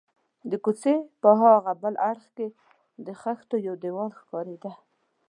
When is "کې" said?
2.37-2.47